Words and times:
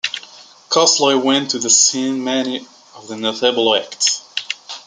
Cosloy 0.69 1.23
went 1.23 1.53
on 1.53 1.61
to 1.61 1.69
sign 1.69 2.23
many 2.23 2.65
of 2.95 3.07
the 3.07 3.15
notable 3.15 3.75
acts. 3.75 4.23